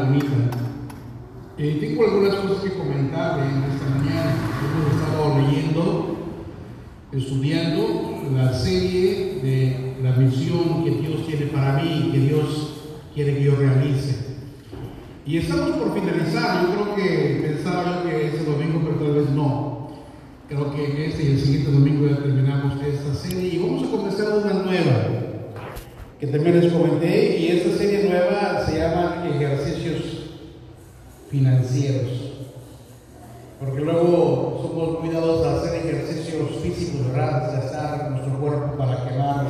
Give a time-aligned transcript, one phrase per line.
[0.00, 0.26] bonita.
[1.58, 4.34] Eh, tengo algunas cosas que comentar en esta mañana.
[4.64, 6.16] Hemos estado leyendo,
[7.12, 12.74] estudiando la serie de la misión que Dios tiene para mí y que Dios
[13.14, 14.32] quiere que yo realice.
[15.26, 16.62] Y estamos por finalizar.
[16.62, 19.90] Yo creo que pensaba yo que ese domingo, pero tal vez no.
[20.48, 24.38] Creo que este y el siguiente domingo ya terminamos esta serie y vamos a comenzar
[24.38, 25.31] una nueva
[26.22, 30.30] que también les comenté, y esta serie nueva se llama Ejercicios
[31.28, 32.34] Financieros.
[33.58, 37.50] Porque luego somos cuidados a hacer ejercicios físicos, ¿verdad?
[37.50, 39.46] Desgastar nuestro cuerpo para quemar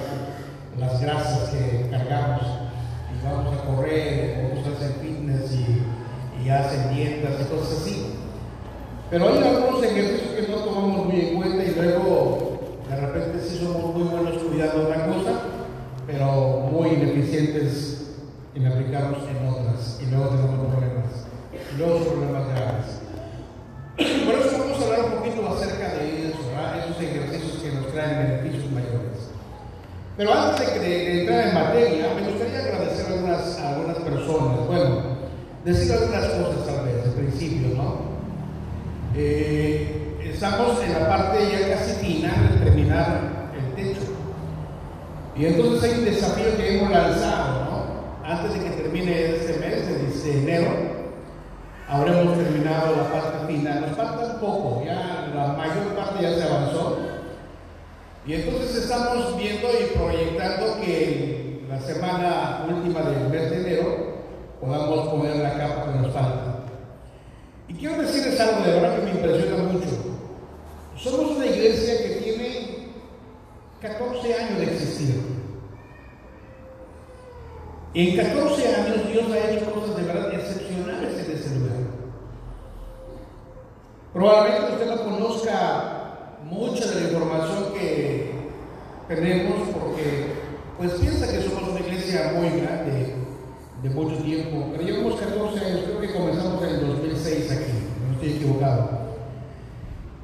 [0.79, 2.41] las grasas que cargamos.
[2.41, 8.07] Y vamos a correr, vamos a hacer fitness y, y hacen dietas y cosas así.
[9.11, 13.59] Pero hay algunos ejercicios que no tomamos muy en cuenta y luego de repente sí
[13.59, 15.12] somos muy buenos cuidando cosa
[16.07, 18.17] pero muy ineficientes
[18.55, 23.03] en aplicarlos en otras y luego tenemos problemas, y luego problemas graves.
[24.25, 26.79] Por eso vamos a hablar un poquito acerca de eso, ¿verdad?
[26.85, 29.31] esos ejercicios que nos traen beneficios mayores.
[30.17, 34.67] Pero antes de, de entrar en materia, me gustaría agradecer a algunas, a algunas personas,
[34.67, 35.01] bueno,
[35.65, 38.13] decir algunas cosas tal vez, al principio, ¿no?
[39.15, 43.32] Eh, estamos en la parte ya casi final de terminar.
[45.35, 48.27] Y entonces hay un desafío que hemos lanzado, ¿no?
[48.29, 49.83] Antes de que termine este mes,
[50.25, 50.71] de enero,
[51.89, 53.81] habremos terminado la parte final.
[53.81, 56.99] Nos falta poco, ya la mayor parte ya se avanzó.
[58.27, 64.13] Y entonces estamos viendo y proyectando que la semana última del mes de enero
[64.61, 66.65] podamos poner la capa que nos falta.
[67.69, 69.89] Y quiero decirles algo de verdad que me impresiona mucho.
[70.97, 72.72] Somos una iglesia que tiene
[73.83, 75.17] 14 años de existir.
[77.95, 81.77] En 14 años Dios ha hecho cosas de verdad excepcionales en ese lugar.
[84.13, 88.31] Probablemente usted no conozca mucha de la información que
[89.09, 90.27] tenemos porque
[90.79, 93.15] pues piensa que somos una iglesia muy grande
[93.83, 97.73] de mucho tiempo, pero llevamos 14 años, creo que comenzamos en el 2006 aquí,
[98.07, 99.03] no estoy equivocado.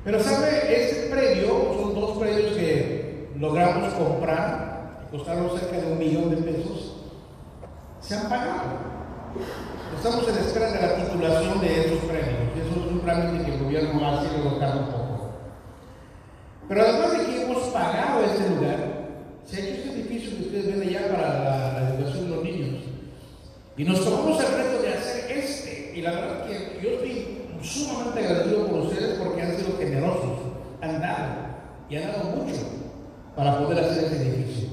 [0.05, 2.98] Pero sabe, este predio, son dos predios que
[3.39, 6.97] logramos comprar, costaron cerca de un millón de pesos,
[8.01, 8.89] se han pagado.
[9.97, 12.57] Estamos en espera de la titulación de esos premios.
[12.57, 15.31] Eso es un trámite que el gobierno hace y lo un poco.
[16.69, 19.09] Pero además de que hemos pagado este lugar,
[19.45, 22.85] se ha hecho este edificio que ustedes ven allá para la, educación de los niños.
[23.77, 25.93] Y nos tomamos el reto de hacer este.
[25.95, 30.39] Y la verdad que yo estoy sumamente agradecido por ustedes porque han sido generosos,
[30.81, 31.49] han dado
[31.89, 32.88] y han dado mucho
[33.39, 34.69] para poder hacer este edificio.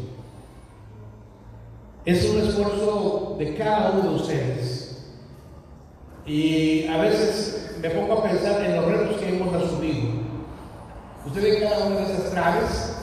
[2.03, 5.05] Es un esfuerzo de cada uno de ustedes.
[6.25, 10.09] Y a veces me pongo a pensar en los retos que hemos asumido.
[11.27, 12.97] Ustedes cada una de esas traves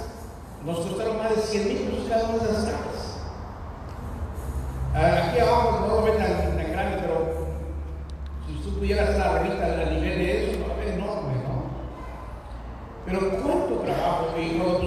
[0.67, 2.89] nos costaron más de 100 mil pesos cada una de esas traves.
[5.29, 7.47] Aquí abajo no lo ven tan, tan grande, pero
[8.49, 11.63] si usted pudiera hacer la revista a nivel de eso, no es enorme, ¿no?
[13.07, 14.27] Pero cuánto trabajo.
[14.41, 14.82] Y techo,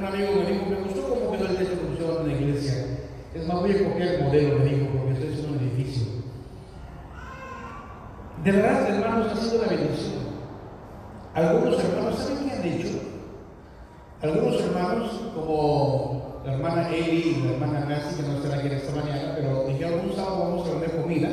[0.00, 2.86] un, amigo me dijo, me gustó cómo quedó el techo que en la iglesia.
[3.34, 6.06] Es más, voy a copiar el modelo, me dijo, porque esto es un edificio.
[8.42, 10.20] De verdad, hermanos, ha sido una bendición.
[11.34, 12.98] Algunos hermanos, ¿saben qué han hecho?
[14.22, 18.96] Algunos hermanos, como la hermana Eli y la hermana Nancy, que no están aquí esta
[18.96, 21.28] mañana, pero dijeron, un sábado vamos a vender comida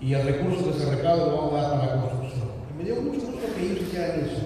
[0.00, 2.48] y el recurso de ese recado lo vamos a dar para la construcción.
[2.70, 4.42] Y me dio mucho gusto que ellos hicieran eso.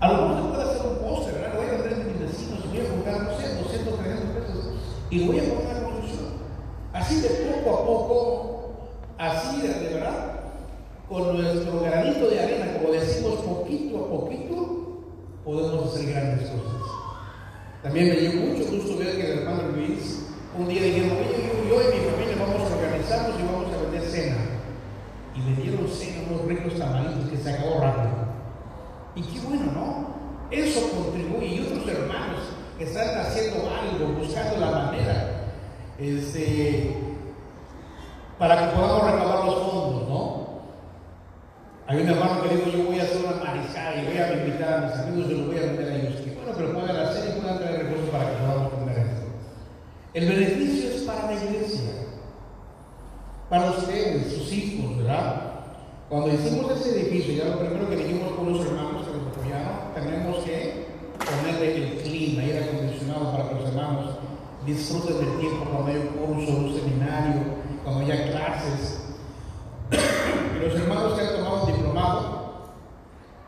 [0.00, 1.56] Algunos se puede hacer un póster, ¿verdad?
[1.56, 4.60] Voy a vender a mis vecinos y voy a comprar, no sé, 200, 300 pesos
[5.10, 6.28] y voy a la construcción.
[6.92, 8.70] Así de poco a poco,
[9.18, 10.40] así de, verdad,
[11.08, 15.02] con nuestro granito de arena, como decimos, poquito a poquito,
[15.44, 16.80] podemos hacer grandes cosas.
[17.82, 20.26] También me dio mucho gusto ver que el hermano Luis
[20.58, 24.02] un día dijeron, oye, yo, y mi familia vamos a organizarnos y vamos a vender
[24.02, 24.36] cena.
[25.34, 28.10] Y me dieron cena, unos ricos tamalitos que se acabó rápido.
[29.14, 30.06] Y qué bueno, ¿no?
[30.50, 31.46] Eso contribuye.
[31.46, 32.49] Y otros hermanos
[32.84, 35.40] están haciendo algo, buscando la manera
[35.98, 36.96] este,
[38.38, 40.40] para que podamos recabar los fondos, ¿no?
[41.86, 44.72] Hay un hermano que dijo, yo voy a hacer una mariscada y voy a invitar
[44.72, 46.20] a mis amigos y los voy a vender a ellos.
[46.20, 49.26] Que bueno, pero puedan hacer y puedan traer recursos para que podamos tener esto.
[50.14, 51.90] El beneficio es para la iglesia,
[53.50, 55.50] para ustedes, sus hijos, ¿verdad?
[56.08, 59.94] Cuando hicimos ese edificio, ya lo primero que dijimos con los hermanos que nos apoyaron,
[59.94, 60.79] tenemos que
[64.74, 67.42] disfruten del tiempo cuando hay un curso, un seminario,
[67.84, 69.00] cuando haya clases.
[70.60, 72.70] Los hermanos que han tomado un diplomado,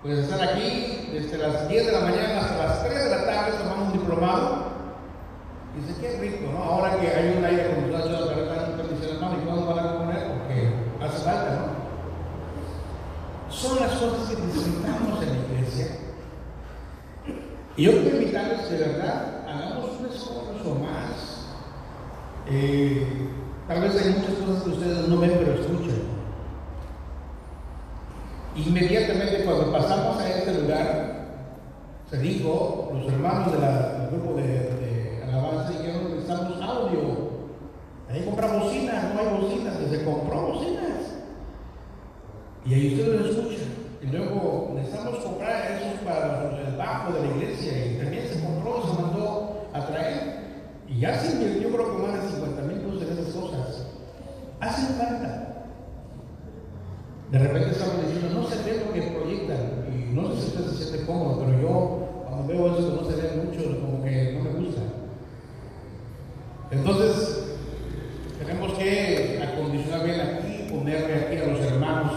[0.03, 3.59] pues están aquí desde las 10 de la mañana hasta las 3 de la tarde
[3.59, 4.73] tomando un diplomado.
[5.77, 6.65] Dice, qué rico, ¿no?
[6.65, 9.97] Ahora que hay un aire acondicionado, la verdad, nunca dice, hermano, ¿y cuándo van a
[9.97, 10.27] comer?
[10.27, 10.73] Porque
[11.05, 11.83] hace falta, ¿no?
[13.53, 15.87] Son las cosas que disfrutamos en la iglesia.
[17.77, 19.22] Y yo quiero invitarles de verdad
[23.93, 26.03] vez hay muchas cosas que ustedes no ven, pero escuchan.
[28.55, 31.13] Inmediatamente cuando pasamos a este lugar,
[32.11, 37.33] se dijo, los hermanos del grupo de, de alabanza dijeron, necesitamos audio.
[38.11, 40.83] Ahí compramos bocinas, no hay bocinas, se compró bocinas.
[42.67, 43.73] Y ahí ustedes lo escuchan.
[44.03, 47.87] Y luego necesitamos comprar eso para el bajo de la iglesia.
[47.87, 50.43] Y también se compró, se mandó a traer.
[50.89, 53.87] Y ya se invirtió, creo que más de 50 mil pesos en esas cosas.
[54.63, 55.67] Hacen falta.
[57.33, 59.59] De repente estamos diciendo, no se ve lo que proyectan.
[59.91, 63.17] Y no sé si usted se siente cómodo, pero yo cuando veo eso no se
[63.17, 64.83] ve mucho, como que no me gusta.
[66.71, 67.57] Entonces,
[68.39, 72.13] tenemos que acondicionar bien aquí, ponerle aquí a los hermanos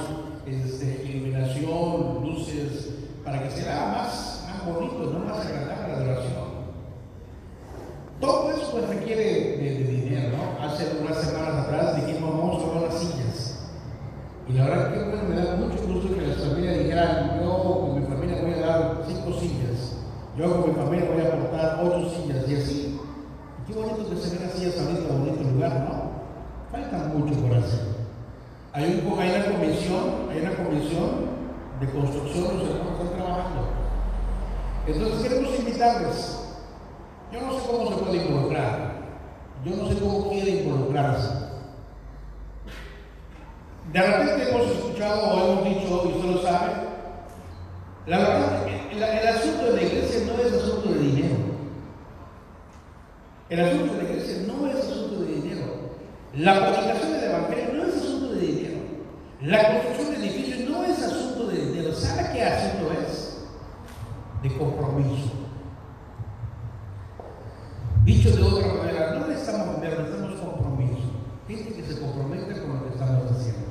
[0.46, 2.90] este, iluminación, luces,
[3.24, 6.46] para que sea más, más bonito, no más agradable la adoración.
[8.20, 10.66] Todo eso pues, requiere de, de, dinero, ¿no?
[10.66, 13.70] Hace unas semanas atrás dijimos, vamos a comprar las sillas.
[14.48, 18.00] Y la verdad que bueno, me da mucho gusto que las familias dijeran, yo con
[18.00, 19.98] mi familia voy a dar cinco sillas,
[20.38, 23.00] yo con mi familia voy a aportar ocho sillas, y así.
[23.60, 26.16] Y qué bonito que se ven así saliendo a bonito lugar, ¿no?
[26.72, 27.96] Falta mucho por hacer.
[28.72, 31.10] Hay, un, hay, una comisión, hay una comisión
[31.80, 33.68] de construcción, los hermanos están trabajando.
[34.88, 36.40] Entonces queremos invitarles.
[37.32, 38.96] Yo no sé cómo se puede involucrar.
[39.66, 41.30] Yo no sé cómo quiere involucrarse.
[43.92, 46.72] De repente hemos escuchado o hemos dicho, y usted lo sabe,
[48.08, 51.36] la verdad, el, el asunto de la iglesia no es asunto de dinero.
[53.50, 55.66] El asunto de la iglesia no es asunto de dinero.
[56.34, 58.15] La predicación del Evangelio no es asunto.
[59.42, 61.94] La construcción de edificios no es asunto de dinero.
[61.94, 63.38] ¿Sabe qué asunto es?
[64.42, 65.32] De compromiso.
[68.06, 71.04] Dicho de otra manera, no necesitamos dinero, necesitamos compromiso.
[71.48, 73.66] Gente que se compromete con lo que estamos haciendo.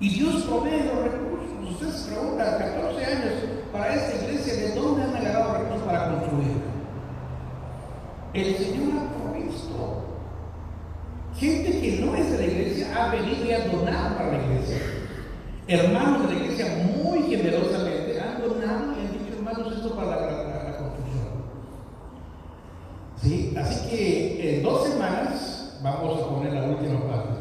[0.00, 1.70] Y Dios provee los recursos.
[1.70, 3.32] Ustedes se preguntan, 14 años
[3.72, 6.62] para esta iglesia, ¿de dónde han agarrado recursos para construir?
[8.32, 10.03] El Señor ha provisto.
[11.36, 14.78] Gente que no es de la iglesia ha venido y ha donado para la iglesia.
[15.66, 20.78] Hermanos de la iglesia muy generosamente han donado y han dicho, hermanos, esto para la,
[20.78, 21.24] construcción.
[23.20, 23.54] ¿Sí?
[23.58, 27.40] Así que en dos semanas vamos a poner la última parte.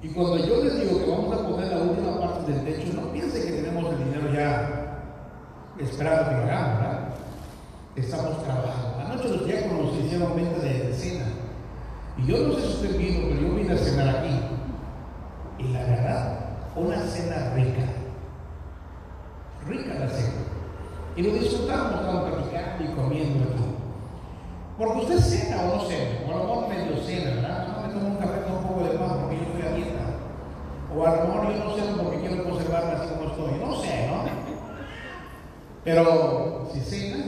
[0.00, 3.12] Y cuando yo les digo que vamos a poner la última parte del techo, no
[3.12, 4.78] piensen que tenemos el dinero ya
[5.80, 7.08] esperando que lo hagamos, ¿verdad?
[7.96, 9.00] Estamos trabajando.
[9.04, 11.24] Anoche los diáconos hicieron venta de cena.
[12.18, 14.40] Y yo no sé si usted vino, pero yo vine a cenar aquí.
[15.58, 16.38] Y la verdad,
[16.74, 17.84] una cena rica.
[19.66, 20.32] Rica la cena.
[21.16, 23.64] Y lo disfrutamos, estamos platicando y comiendo aquí.
[24.76, 27.68] Porque usted cena o no cena, o a lo mejor medio cena, ¿verdad?
[27.68, 30.04] No me tomo un café con un poco de pan porque yo estoy a dieta.
[30.94, 33.58] O a lo yo no ceno porque quiero conservarme así como estoy.
[33.60, 34.18] No sé, ¿no?
[35.84, 37.24] Pero si cena,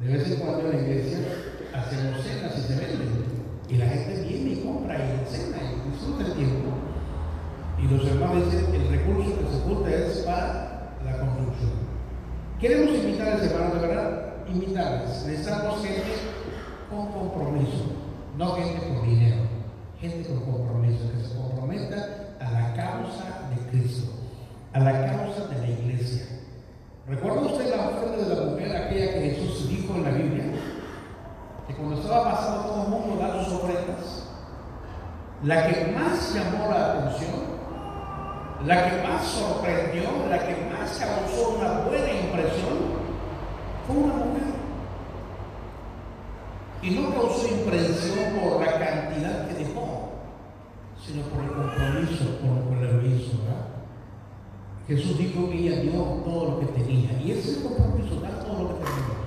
[0.00, 1.18] de vez en cuando en la iglesia
[1.72, 3.23] hacemos cenas y se venden.
[3.68, 6.70] Y la gente viene y compra y cena y disfruta el tiempo.
[7.78, 11.70] Y los hermanos dicen que el recurso que se junta es para la construcción.
[12.60, 15.26] Queremos invitar a los hermanos, de verdad, invitarles.
[15.26, 16.12] Necesitamos gente
[16.90, 17.84] con compromiso,
[18.38, 19.42] no gente con dinero,
[20.00, 24.12] gente con compromiso, que se comprometa a la causa de Cristo,
[24.72, 26.26] a la causa de la iglesia.
[27.06, 30.44] ¿Recuerda usted la ofrenda de la mujer, aquella que Jesús dijo en la Biblia?
[31.66, 34.28] Que cuando estaba pasando todo el mundo dando sus ofrendas,
[35.42, 37.54] la que más llamó la atención,
[38.66, 42.78] la que más sorprendió, la que más causó una buena impresión,
[43.86, 44.54] fue una mujer.
[46.82, 50.12] Y no causó impresión por la cantidad que dejó,
[51.02, 53.42] sino por el compromiso con el mismo.
[53.44, 53.64] ¿verdad?
[54.86, 57.12] Jesús dijo que ella dio todo lo que tenía.
[57.22, 59.23] Y ese compromiso, dar todo lo que tenía.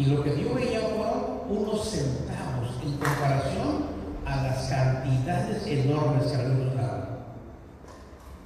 [0.00, 3.84] Y lo que dio ella fueron unos centavos en comparación
[4.24, 7.06] a las cantidades enormes que habíamos dado.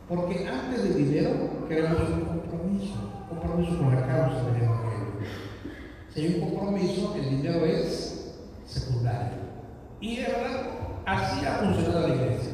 [0.08, 1.30] Porque antes del dinero
[1.68, 2.94] queremos un compromiso,
[3.30, 5.06] un compromiso con la causa del Evangelio.
[6.12, 8.34] Si hay un compromiso, el dinero es
[8.66, 9.38] secundario.
[10.00, 10.60] Y de verdad,
[11.06, 12.52] así ha funcionado la iglesia.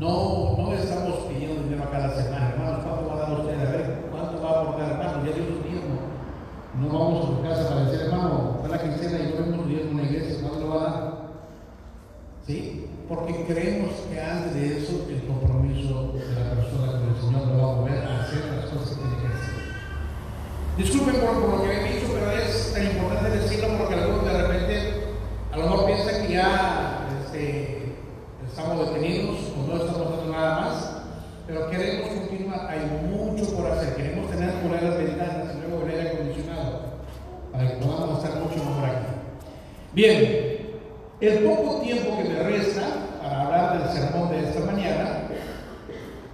[0.00, 3.60] No, no estamos pidiendo dinero cada semana, hermanos, ¿cuánto va a dar usted?
[3.60, 4.34] A ver, ¿cuánto
[12.46, 12.86] ¿sí?
[13.08, 17.58] Porque creemos que antes de eso el compromiso de la persona con el Señor lo
[17.58, 19.54] va a mover a hacer las cosas que tiene que hacer.
[20.94, 24.42] Disculpen por, por lo que he dicho, pero es tan importante decirlo porque algunos de
[24.42, 24.92] repente
[25.50, 27.94] a lo mejor piensan que ya este,
[28.46, 30.92] estamos detenidos o no estamos haciendo nada más,
[31.48, 32.70] pero queremos continuar.
[32.70, 32.78] Hay
[33.10, 33.96] mucho por hacer.
[33.96, 36.80] Queremos tener por ahí las ventanas y luego el aire acondicionado
[37.50, 39.06] para que podamos estar mucho mejor aquí.
[39.94, 40.78] Bien,
[41.20, 42.82] el poco tiempo que me resta
[43.20, 45.22] para hablar del sermón de esta mañana,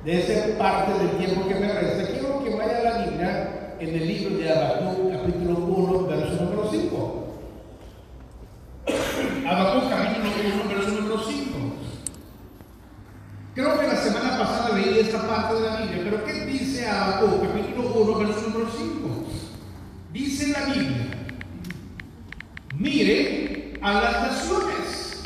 [0.05, 3.95] de esa parte del tiempo que me resta, quiero que vaya a la Biblia en
[3.95, 7.27] el libro de Habacuc, capítulo 1, verso número 5.
[9.49, 10.31] Habacuc, capítulo
[10.65, 11.59] 1, verso número 5.
[13.55, 17.43] Creo que la semana pasada leí esta parte de la Biblia, pero ¿qué dice Habacuc,
[17.43, 19.25] capítulo 1, verso número 5?
[20.13, 21.07] Dice la Biblia,
[22.77, 25.23] mire a las naciones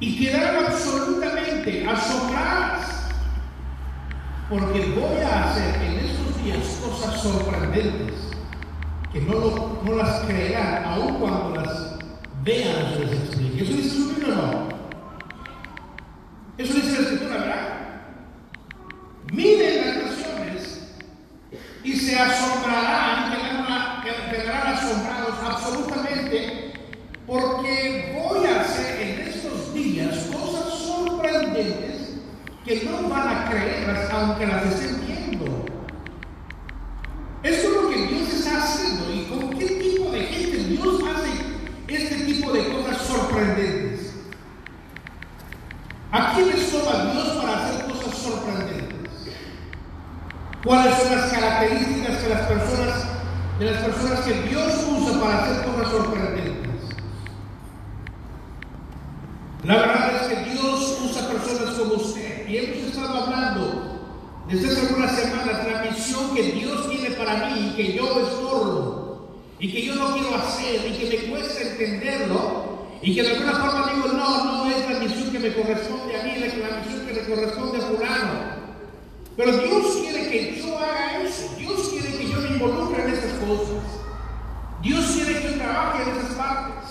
[0.00, 3.10] y quedarán absolutamente asombradas,
[4.48, 6.09] porque voy a hacer en
[6.40, 8.14] estos días cosas sorprendentes
[9.12, 11.96] que no, lo, no las creerán, aun cuando las
[12.44, 13.62] vean les explique.
[13.62, 14.36] ¿Eso dice su Biblia
[52.30, 53.04] las personas,
[53.58, 56.70] de las personas que Dios usa para hacer cosas sorprendentes?
[59.64, 64.00] La verdad es que Dios usa personas como usted y hemos estado hablando
[64.48, 69.72] desde hace algunas semanas la misión que Dios tiene para mí que yo estorbo y
[69.72, 72.70] que yo no quiero hacer y que me cuesta entenderlo
[73.02, 76.22] y que de alguna forma digo, no, no es la misión que me corresponde a
[76.22, 78.60] mí, es la misión que le corresponde a fulano.
[79.36, 81.09] Pero Dios quiere que yo haga
[84.82, 86.90] Dios quiere que trabaje en esas partes.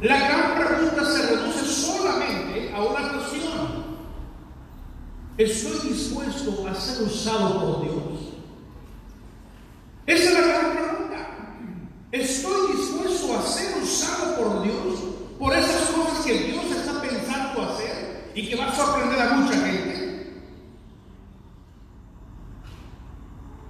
[0.00, 3.90] La gran pregunta se reduce solamente a una cuestión.
[5.36, 8.34] ¿Estoy dispuesto a ser usado por Dios?
[10.06, 11.30] Esa es la gran pregunta.
[12.12, 15.00] ¿Estoy dispuesto a ser usado por Dios
[15.38, 19.54] por esas cosas que Dios está pensando hacer y que va a sorprender a mucha
[19.54, 20.42] gente?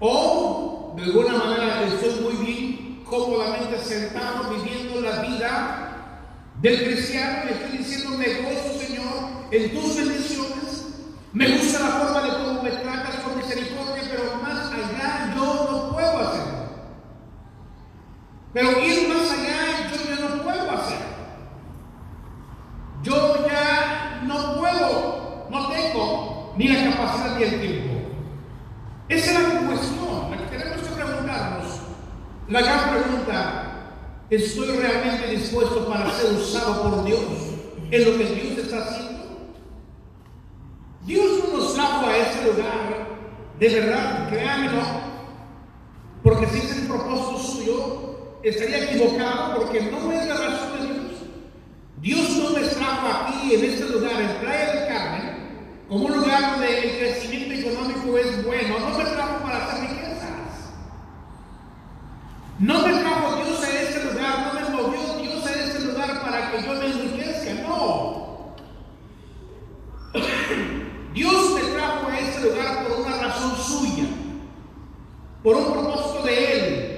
[0.00, 0.49] ¿O
[0.96, 5.86] de alguna manera estoy muy bien, cómodamente sentado, viviendo la vida
[6.60, 10.60] del cristiano y estoy diciendo me Señor, en tus bendiciones?
[11.32, 15.92] Me gusta la forma de cómo me tratas con misericordia, pero más allá yo no
[15.92, 16.58] puedo hacerlo.
[18.52, 20.98] Pero ir más allá yo ya no puedo hacer.
[23.04, 27.90] Yo ya no puedo, no tengo ni la capacidad ni el tiempo.
[29.08, 31.80] Esa es la cuestión, la que tenemos que preguntarnos.
[32.48, 33.92] La gran pregunta,
[34.30, 37.20] ¿estoy realmente dispuesto para ser usado por Dios
[37.90, 39.20] en lo que Dios está haciendo?
[41.06, 43.06] Dios no nos trajo a este lugar,
[43.58, 44.82] de verdad, créanmelo,
[46.22, 51.00] porque si es el propósito suyo, estaría equivocado porque no es la razón de Dios.
[52.00, 55.30] Dios no me trajo aquí, en este lugar, en Playa del Carmen,
[55.88, 58.78] como un lugar donde el crecimiento económico es bueno.
[58.78, 60.70] No me trajo para hacer riquezas.
[62.58, 66.52] No me trajo Dios a este lugar, no me movió Dios a este lugar para
[66.52, 67.54] que yo me enriquezca.
[67.66, 68.54] No.
[71.12, 74.04] Dios me trajo a este lugar por una razón suya,
[75.42, 76.90] por un propósito de Él.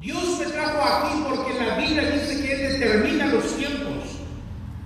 [0.00, 4.04] Dios me trajo aquí porque la Biblia dice que Él determina los tiempos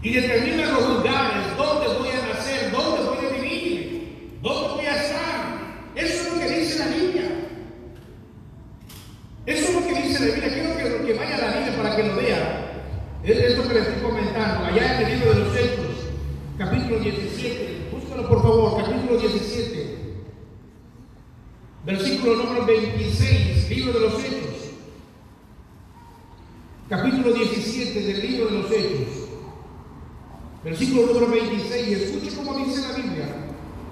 [0.02, 5.02] y determina los lugares donde voy a nacer, donde voy a vivir, donde voy a
[5.02, 5.92] estar.
[5.94, 7.24] Eso es lo que dice la Biblia.
[9.46, 10.76] Eso es lo que dice la Biblia.
[10.76, 12.64] Quiero que, que vaya a la Biblia para que lo vea.
[13.22, 14.66] Es esto que le estoy comentando.
[14.66, 15.96] Allá en el libro de los Hechos,
[16.58, 17.88] capítulo 17.
[17.92, 19.98] Búscalo por favor, capítulo 17.
[21.86, 24.54] Versículo número 26, libro de los Hechos.
[26.90, 29.24] Capítulo 17 del libro de los Hechos.
[30.62, 31.88] Versículo número 26.
[31.88, 33.26] Escuche cómo dice la Biblia.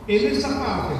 [0.08, 0.94] En esta parte.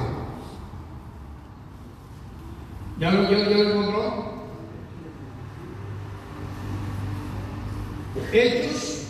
[8.31, 9.05] Hechos,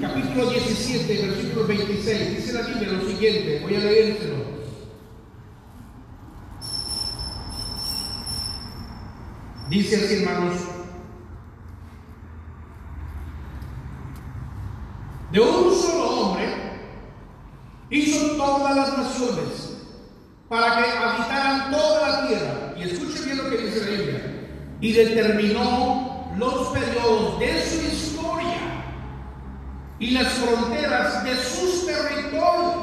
[0.00, 4.60] capítulo 17, versículo 26, dice la Biblia lo siguiente, voy a leérselo.
[9.68, 10.56] Dice así, hermanos,
[15.30, 16.48] de un solo hombre
[17.90, 19.70] hizo todas las naciones
[20.48, 22.74] para que habitaran toda la tierra.
[22.76, 24.20] Y escuchen bien lo que dice la Biblia.
[24.80, 28.58] Y determinó los periodos de su historia
[29.98, 32.76] y las fronteras de sus territorios.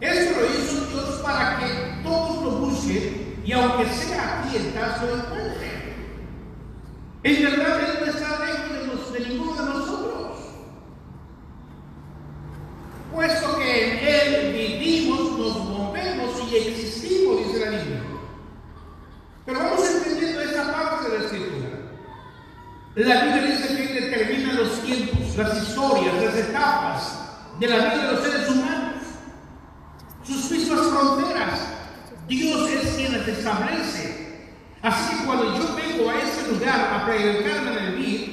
[0.00, 5.04] Esto lo hizo Dios para que todos lo busquen y aunque sea aquí en caso
[5.04, 5.80] encuentren.
[7.22, 10.38] En verdad Él no está lejos de, de ninguno de nosotros.
[13.12, 18.02] Puesto que en Él vivimos, nos movemos y existimos, dice la Biblia.
[19.44, 21.68] Pero vamos entendiendo esta parte de la escritura.
[23.06, 27.18] La Biblia dice que determina los tiempos, las historias, las etapas
[27.58, 29.02] de la vida de los seres humanos,
[30.22, 31.60] sus mismas fronteras.
[32.28, 34.50] Dios es quien las establece.
[34.82, 38.28] Así que cuando yo vengo a ese lugar a predicarme en el BID,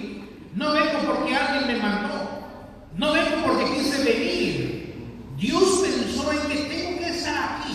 [0.55, 2.43] no vengo porque alguien me mandó,
[2.97, 4.95] no vengo porque quise venir.
[5.37, 7.73] Dios pensó en que tengo que estar aquí.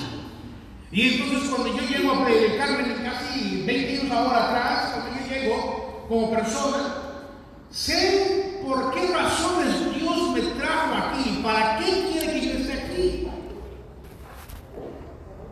[0.91, 5.72] Y entonces cuando yo llego a predicarme casi 20 años ahora atrás, cuando yo llego
[6.13, 6.95] como persona,
[7.71, 13.29] sé por qué razones Dios me trajo aquí, para qué quiere que yo esté aquí.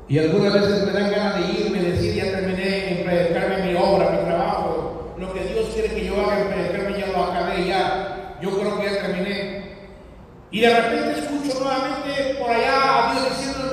[0.07, 4.11] Y algunas veces me dan ganas de irme decir, ya terminé en predicarme mi obra,
[4.11, 8.37] mi trabajo, lo que Dios quiere que yo haga en predicarme ya lo acabé, ya,
[8.43, 9.65] yo creo que ya terminé.
[10.51, 13.70] Y de repente escucho nuevamente por allá a Dios diciéndome,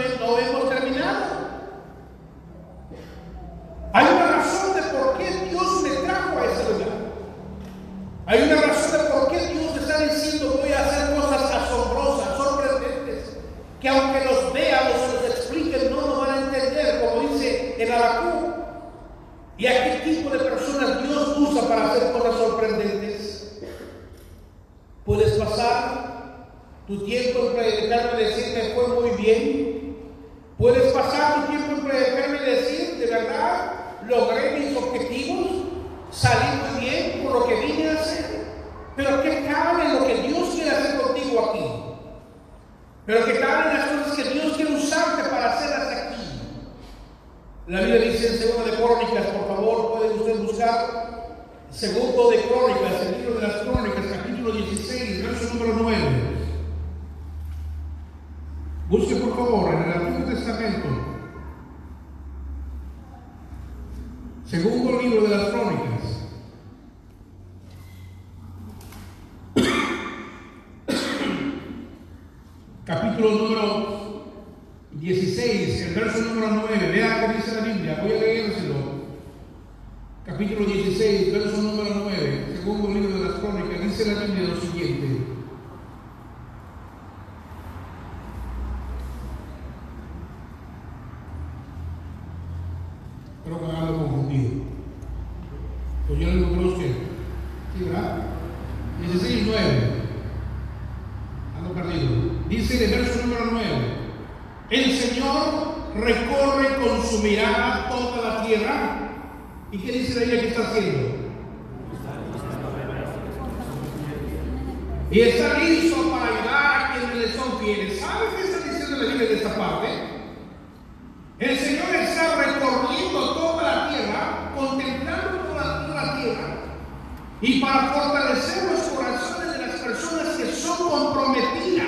[127.42, 131.88] y para fortalecer los corazones de las personas que son comprometidas.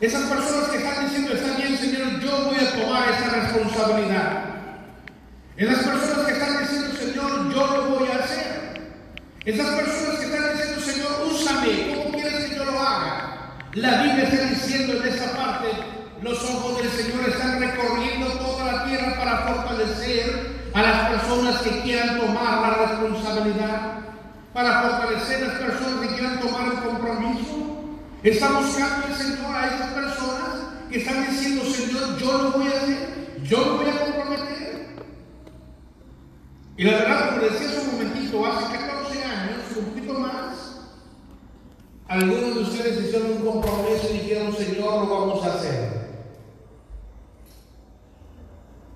[0.00, 4.44] Esas personas que están diciendo, está bien, Señor, yo voy a tomar esa responsabilidad.
[5.56, 8.80] Esas personas que están diciendo, Señor, yo lo voy a hacer.
[9.46, 13.56] Esas personas que están diciendo, Señor, úsame, ¿cómo quieres que yo lo haga?
[13.72, 15.68] La Biblia está diciendo en esta parte,
[16.20, 21.82] los ojos del Señor están recorriendo toda la tierra para fortalecer a las personas que
[21.82, 23.92] quieran tomar la responsabilidad,
[24.52, 27.54] para fortalecer a las personas que quieran tomar el compromiso.
[28.24, 30.54] Está buscando el Señor a esas personas
[30.90, 34.86] que están diciendo, Señor, yo lo voy a hacer, yo lo voy a comprometer.
[36.76, 40.80] Y la verdad, como decía hace un momentito, hace 14 años, un poquito más,
[42.08, 46.03] algunos de ustedes hicieron un compromiso y dijeron, Señor, lo vamos a hacer.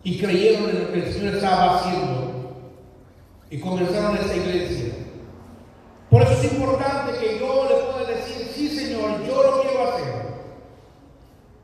[0.05, 2.29] Y creyeron en lo que el Señor estaba haciendo.
[3.51, 4.93] y comenzaron esta iglesia.
[6.11, 10.15] Por eso es importante que yo le pueda decir, sí Señor, yo lo quiero hacer.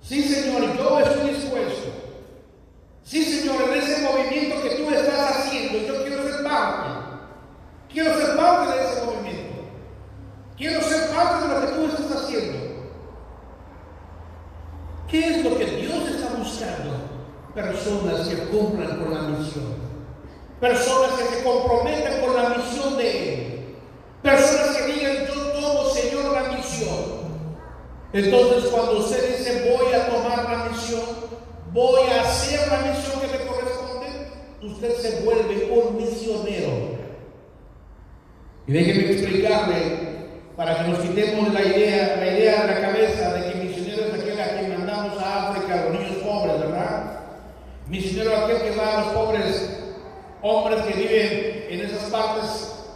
[0.00, 1.88] Sí Señor, yo estoy dispuesto.
[3.02, 6.90] Sí Señor, en ese movimiento que tú estás haciendo, yo quiero ser parte.
[7.92, 9.54] Quiero ser parte de ese movimiento.
[10.56, 12.58] Quiero ser parte de lo que tú estás haciendo.
[15.08, 16.92] ¿Qué es lo que Dios está buscando?
[17.54, 19.74] Personas que cumplan con la misión.
[20.60, 23.76] Personas que se comprometan con la misión de Él.
[24.22, 27.04] Personas que digan, yo tomo, Señor, la misión.
[28.12, 31.02] Entonces, cuando usted dice, voy a tomar la misión,
[31.72, 34.08] voy a hacer la misión que me corresponde,
[34.62, 36.94] usted se vuelve un misionero.
[38.66, 40.14] Y déjeme explicarle,
[40.56, 44.14] para que nos quitemos la idea, la idea de la cabeza de que misionero es
[44.14, 47.20] aquel a quien mandamos a África, a los niños pobres, ¿verdad?
[47.88, 49.70] Misionero es aquel que va a los pobres
[50.40, 52.04] hombres que viven en esas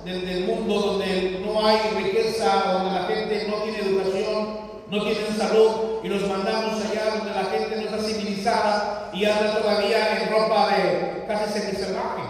[0.09, 4.59] del, mundo donde no hay riqueza, donde la gente no tiene educación,
[4.90, 5.71] no tiene salud,
[6.03, 10.68] y los mandamos allá donde la gente no está civilizada y anda todavía en ropa
[10.68, 12.23] de casi semisalvaje.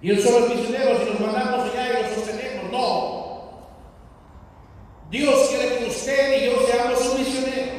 [0.00, 2.70] Y él solo es misionero y los mandamos allá y los sostenemos.
[2.70, 3.26] No.
[5.10, 7.72] Dios quiere que usted y yo seamos un misionero.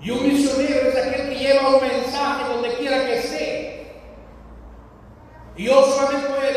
[0.00, 3.68] Y un misionero es aquel que lleva un mensaje donde quiera que esté.
[5.56, 6.47] Y yo solamente voy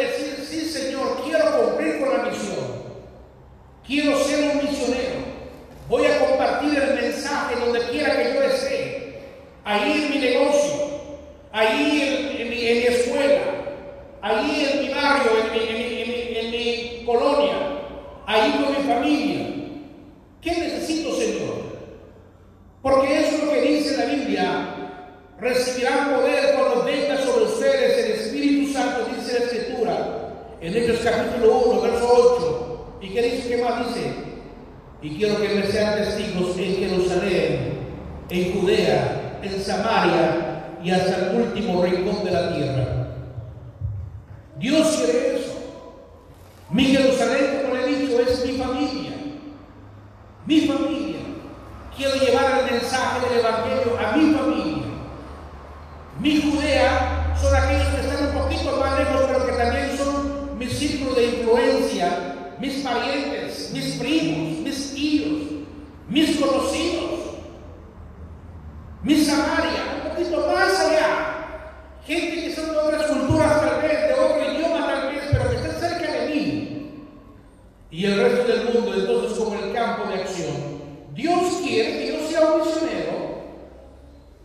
[0.51, 2.81] sí Señor, quiero cumplir con la misión.
[3.87, 5.21] Quiero ser un misionero.
[5.87, 9.21] Voy a compartir el mensaje donde quiera que yo esté.
[9.63, 10.73] Ahí en mi negocio,
[11.51, 13.41] ahí en, mi, escuela,
[14.21, 17.57] ahí en mi barrio, en mi colonia,
[18.25, 19.47] ahí con mi familia.
[20.41, 21.61] ¿Qué necesito, Señor?
[22.81, 24.75] Porque eso es lo que dice la Biblia.
[25.39, 30.20] Recibirán poder cuando venga sobre ustedes el Espíritu Santo, dice la Escritura.
[30.62, 32.97] En Hechos capítulo 1, verso 8.
[33.02, 33.50] ¿Y qué dice?
[33.50, 34.13] ¿Qué más dice?
[35.02, 37.80] Y quiero que me sean testigos en Jerusalén,
[38.30, 43.08] en Judea, en Samaria y hasta el último rincón de la tierra.
[44.60, 45.54] Dios quiere eso.
[46.69, 49.12] Mi Jerusalén, como le he dicho, es mi familia.
[50.45, 51.17] Mi familia.
[51.97, 54.84] Quiero llevar el mensaje del Evangelio a mi familia.
[56.19, 60.21] Mi Judea son aquellos que están un poquito más lejos, pero que también son
[60.62, 65.41] mi círculo de influencia, mis parientes, mis primos, mis tíos,
[66.08, 67.19] mis conocidos,
[69.02, 71.97] mi Samaria, un poquito más allá.
[72.06, 75.56] Gente que son de otras culturas tal vez, de otro idioma tal vez, pero que
[75.56, 77.08] están cerca de mí.
[77.89, 80.82] Y el resto del mundo entonces como el campo de acción.
[81.15, 83.41] Dios quiere que yo sea un misionero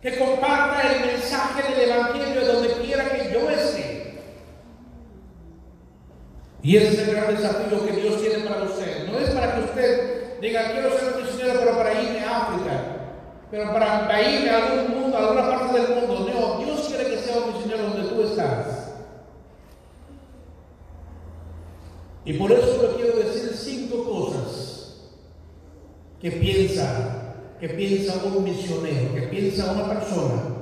[0.01, 3.97] que comparta el mensaje del Evangelio donde quiera que yo esté.
[6.67, 9.07] Y ese es el gran desafío que Dios tiene para usted.
[9.09, 12.83] No es para que usted diga, quiero ser un misionero, pero para irme a África,
[13.49, 16.29] pero para, irme a algún mundo, a alguna parte del mundo.
[16.33, 18.93] No, Dios quiere que sea un misionero donde tú estás.
[22.25, 24.97] Y por eso le quiero decir cinco cosas
[26.19, 30.57] que piensa, que piensa un misionero, que piensa una persona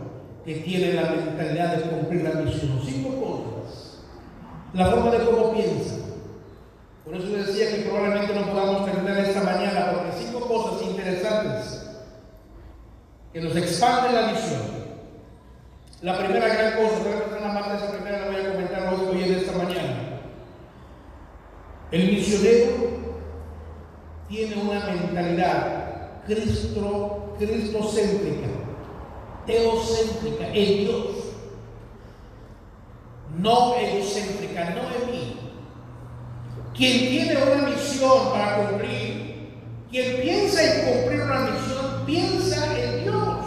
[0.45, 2.79] que tiene la mentalidad de cumplir la misión.
[2.85, 3.97] Cinco cosas.
[4.73, 6.04] La forma de cómo piensa.
[7.05, 11.87] Por eso decía que probablemente no podamos terminar esta mañana, porque cinco cosas interesantes
[13.31, 14.75] que nos expanden la misión.
[16.01, 19.23] La primera gran cosa, voy más de esa primera, la voy a comentar hoy, hoy
[19.23, 20.21] en esta mañana.
[21.91, 22.73] El misionero
[24.27, 28.47] tiene una mentalidad cristo, cristocéntrica,
[29.45, 31.05] teocéntrica, en Dios.
[33.37, 35.34] No egocéntrica, no en mí.
[36.75, 39.49] Quien tiene una misión para cumplir,
[39.89, 43.45] quien piensa en cumplir una misión, piensa en Dios.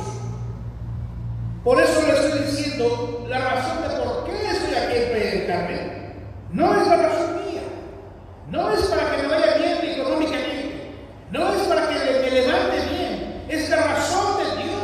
[1.63, 6.15] Por eso le estoy diciendo la razón de por qué estoy aquí en Carmen.
[6.53, 7.61] No es la razón mía.
[8.51, 10.93] No es para que me vaya bien económicamente.
[11.31, 14.79] No es para que me levante bien, es la razón de Dios.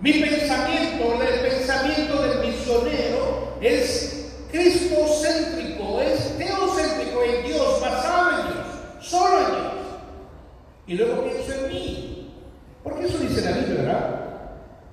[0.00, 8.66] Mi pensamiento, el pensamiento del misionero es cristocéntrico, es teocéntrico en Dios, basado en Dios,
[9.00, 9.72] solo en Dios.
[10.86, 12.34] Y luego pienso en mí.
[12.82, 14.20] Porque eso dice la Biblia, ¿verdad?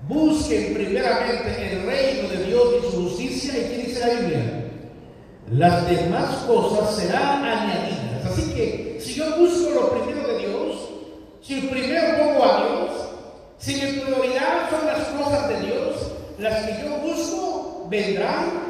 [0.07, 3.57] Busquen primeramente el reino de Dios y su justicia.
[3.57, 4.63] ¿Y qué dice la Biblia?
[5.51, 8.25] Las demás cosas serán añadidas.
[8.25, 10.89] Así que si yo busco lo primero de Dios,
[11.41, 12.91] si primero pongo a Dios,
[13.57, 18.67] si mi prioridad son las cosas de Dios, las que yo busco vendrán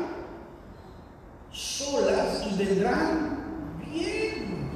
[2.58, 4.72] vendrán bien.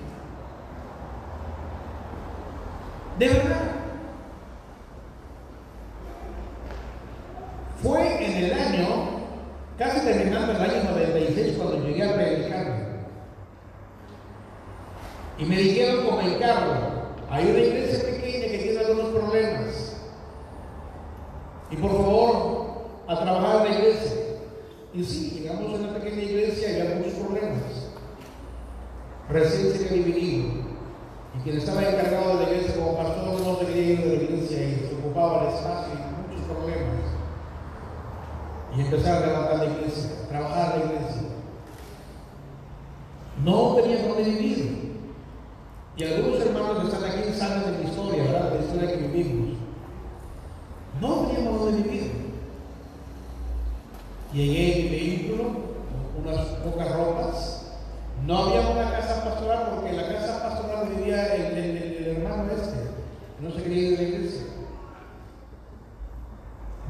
[3.19, 3.71] De verdad.
[7.81, 8.87] Fue en el año,
[9.77, 12.81] casi terminando el año 96, cuando llegué a predicar.
[15.37, 16.73] Y me dijeron con el carro,
[17.29, 19.97] hay una iglesia pequeña que tiene algunos problemas.
[21.71, 22.61] Y por favor,
[23.07, 24.11] a trabajar en la iglesia.
[24.93, 27.61] Y sí, llegamos a una pequeña iglesia y había muchos problemas.
[29.29, 30.49] Recién se había dividido.
[31.37, 34.23] Y quien estaba encargado de la iglesia como pastor no se quería ir de la
[34.23, 37.01] iglesia y se ocupaba el espacio y muchos problemas.
[38.75, 41.21] Y empezaron a levantar la iglesia, a trabajar la iglesia.
[43.45, 44.81] No tenían dónde vivir.
[45.97, 48.51] Y algunos hermanos que están aquí saben de mi historia, ¿verdad?
[48.51, 49.57] De la historia que vivimos.
[50.99, 52.11] No teníamos dónde vivir.
[54.33, 55.43] Llegué en mi vehículo,
[56.23, 57.73] unas pocas ropas.
[58.25, 62.91] No había una casa pastoral porque en la casa pastoral vivía el, el, hermano este.
[63.41, 64.43] No se quería ir de la iglesia.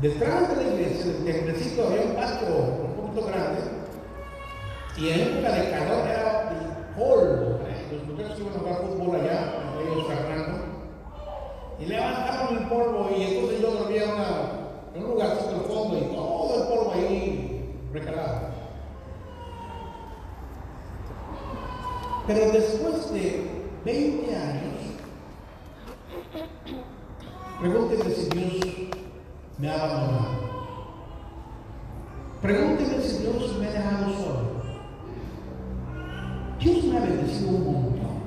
[0.01, 3.61] Detrás de la iglesia, del templecito, había un patio un poquito grande.
[4.97, 6.51] Y en época de calor era
[6.97, 7.59] polvo.
[7.67, 7.85] ¿eh?
[7.91, 10.65] Los muchachos iban a jugar fútbol allá, ellos Fernando.
[11.79, 14.03] Y levantaban el polvo y entonces yo dormía
[14.95, 18.39] en un lugarcito al fondo y todo el polvo ahí recalado.
[22.25, 23.51] Pero después de
[23.85, 24.73] 20 años,
[27.59, 28.80] pregúnteme si Dios
[29.61, 30.41] me ha abandonado.
[32.41, 34.61] Pregúnteme si Dios me ha dejado solo.
[36.59, 38.21] Dios me ha bendecido un montón.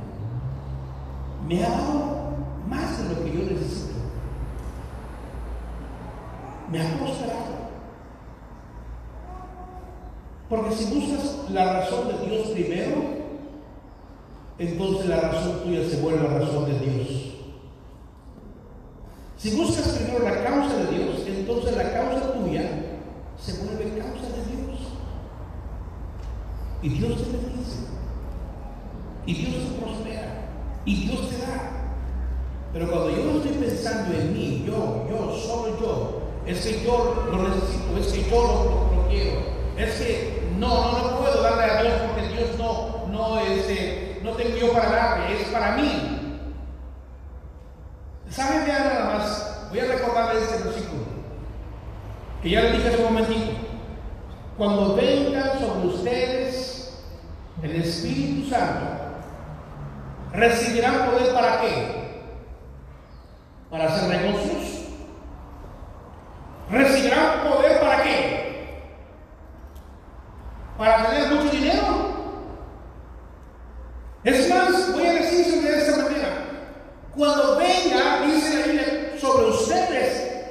[1.48, 2.36] Me ha dado
[2.68, 3.94] más de lo que yo necesito.
[6.70, 7.64] Me ha prosperado.
[10.48, 12.94] Porque si buscas la razón de Dios primero,
[14.58, 17.34] entonces la razón tuya se vuelve la razón de Dios.
[19.44, 22.62] Si buscas primero la causa de Dios, entonces la causa tuya
[23.38, 24.80] se vuelve causa de Dios.
[26.80, 27.80] Y Dios te bendice.
[29.26, 30.48] Y Dios te prospera.
[30.86, 31.72] Y Dios te da.
[32.72, 37.26] Pero cuando yo no estoy pensando en mí, yo, yo, solo yo, es que yo
[37.30, 39.40] lo necesito, es que yo lo, lo, quiero,
[39.76, 44.30] es que no, no, puedo darle a Dios porque Dios no, no, es, eh, no
[44.30, 46.13] tengo yo para darle, es para mí.
[48.34, 49.68] ¿Saben ya nada más?
[49.70, 51.02] Voy a recordarles este versículo,
[52.42, 53.52] que ya le dije hace un momentito.
[54.58, 56.98] Cuando venga sobre ustedes
[57.62, 58.86] el Espíritu Santo,
[60.32, 62.24] recibirán poder para qué?
[63.70, 64.80] Para hacer negocios.
[66.70, 68.80] Recibirán poder para qué?
[70.76, 72.14] Para tener mucho dinero.
[74.24, 76.44] Es más, voy a decirlo de esta manera.
[77.16, 80.46] Cuando venga, dice la Biblia, sobre ustedes,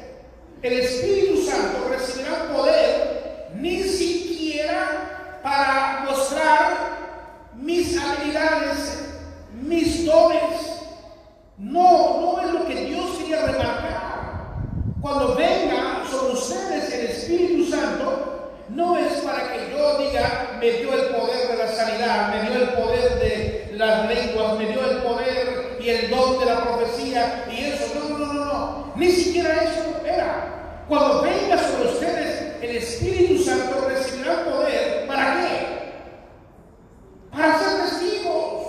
[0.64, 9.04] el Espíritu Santo recibirá poder ni siquiera para mostrar mis habilidades,
[9.62, 10.80] mis dones.
[11.58, 14.64] No, no es lo que Dios quería remarcar.
[15.02, 20.94] Cuando venga sobre ustedes el Espíritu Santo, no es para que yo diga, me dio
[20.94, 24.98] el poder de la sanidad, me dio el poder de las lenguas, me dio el
[25.00, 27.94] poder y el don de la profecía y eso.
[28.00, 28.94] No, no, no, no.
[28.96, 30.54] Ni siquiera eso era.
[30.88, 35.08] Cuando venga sobre ustedes el Espíritu Santo, recibirán poder.
[35.08, 35.94] ¿Para qué?
[37.32, 38.68] Para ser testigos.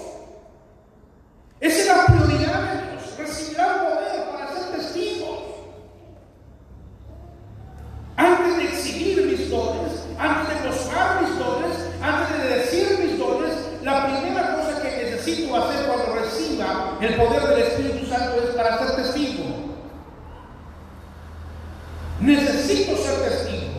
[1.60, 3.18] Esa es la prioridad de Dios.
[3.18, 5.38] Recibirán poder para ser testigos.
[8.16, 13.52] Antes de exhibir mis dones, antes de mostrar mis dones, antes de decir mis dones,
[13.82, 18.78] la primera cosa que necesito hacer cuando reciba el poder del Espíritu Santo es para
[18.78, 19.44] ser testigo.
[22.20, 23.74] Necesito ser testigo.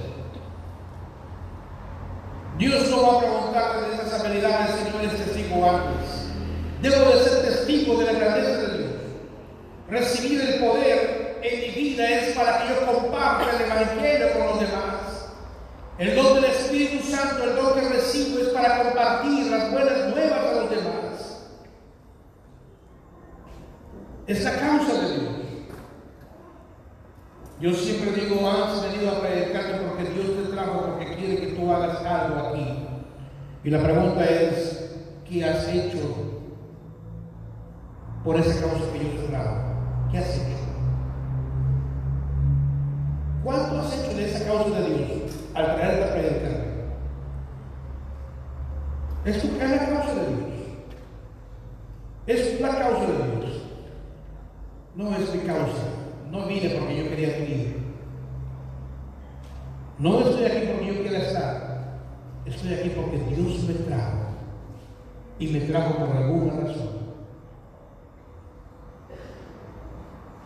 [2.58, 6.26] Dios no va a preguntarme de esas habilidades si no eres testigo antes.
[6.82, 8.92] Debo de ser testigo de la grandeza de Dios.
[9.90, 14.60] Recibir el poder en mi vida es para que yo comparta el Evangelio con los
[14.60, 15.30] demás.
[15.98, 20.40] El don del Espíritu Santo, el don que recibo es para compartir las buenas nuevas
[20.40, 20.96] a los demás.
[24.28, 25.34] Es la causa de Dios.
[27.62, 31.48] Yo siempre digo, has venido a predicarte porque Dios te trajo, porque quiere
[32.06, 32.66] algo aquí.
[33.64, 34.96] Y la pregunta es,
[35.28, 35.98] ¿qué has hecho
[38.24, 39.58] por esa causa que yo te trajo?
[40.12, 40.56] ¿Qué has hecho?
[43.44, 46.66] ¿Cuánto has hecho de esa causa de Dios al traerte a predicar?
[49.26, 50.46] Es, es la causa de Dios.
[52.28, 53.62] Es la causa de Dios.
[54.96, 55.84] No es mi causa.
[56.32, 57.78] No vine porque yo quería venir.
[59.98, 61.75] No estoy aquí porque yo quiera estar.
[62.46, 64.18] Estoy aquí porque Dios me trajo.
[65.40, 67.06] Y me trajo por alguna razón.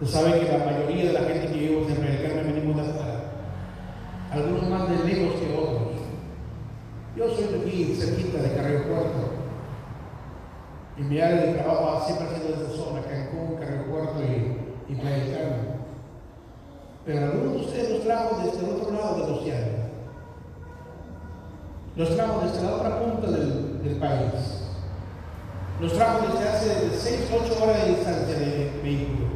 [0.02, 3.24] Usted sabe que la mayoría de la gente que vive en Americana venimos de afuera.
[4.32, 5.90] Algunos más de lejos que otros.
[7.18, 9.30] Yo soy de aquí, cerquita de Carrero Puerto.
[10.98, 14.96] Y mi área de trabajo siempre ha sido esta zona, Cancún, Carrero Puerto y, y
[14.96, 15.80] Playa Carmen.
[17.06, 19.79] Pero algunos de ustedes los trajo desde el otro lado del océano.
[21.96, 24.70] Los trajo desde la otra punta del, país.
[25.82, 29.28] Los trajo desde hace 6, 8 horas de distancia de vehículo.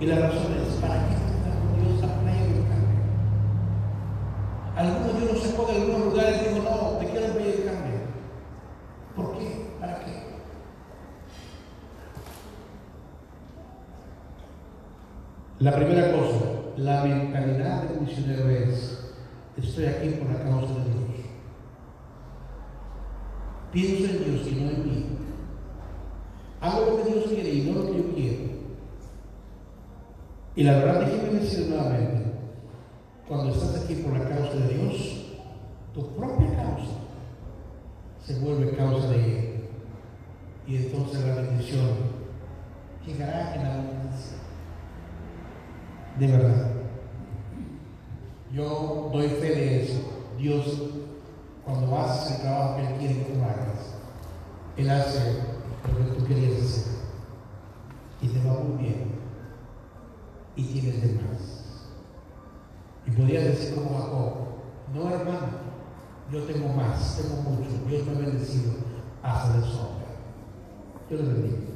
[0.00, 3.02] Y la razón es, ¿para qué trajo Dios a Playa del Carmen?
[4.76, 8.00] Algunos Dios los sacó de algunos lugares digo, no, te quiero en Playa del Carmen.
[9.16, 9.66] ¿Por qué?
[9.78, 10.22] ¿Para qué?
[15.58, 16.44] La primera cosa,
[16.76, 19.14] la mentalidad del misionero es,
[19.56, 21.01] estoy aquí por la causa de Dios.
[23.72, 25.06] Pienso en Dios y no en mí.
[26.60, 28.42] Hago lo que Dios quiere y no lo que yo quiero.
[30.54, 32.32] Y la verdad, déjeme decir nuevamente,
[33.26, 35.26] cuando estás aquí por la causa de Dios,
[35.94, 37.02] tu propia causa
[38.24, 39.52] se vuelve causa de Él.
[40.66, 41.88] Y entonces la bendición
[43.06, 44.36] llegará en la abundancia.
[46.18, 46.70] De verdad.
[48.52, 50.00] Yo doy fe de eso.
[50.38, 50.82] Dios,
[51.64, 53.94] cuando haces el trabajo que Él quiere que tú hagas,
[54.76, 55.42] Él hace
[55.86, 56.92] lo que tú querías hacer.
[58.20, 59.12] Y te va muy bien.
[60.56, 61.62] Y tienes de más.
[63.06, 64.32] Y podrías decir como Jacob,
[64.94, 65.62] no hermano,
[66.30, 68.72] yo tengo más, tengo mucho, Dios me ha bendecido
[69.22, 70.02] hasta de sobra.
[71.10, 71.71] Yo le bendigo.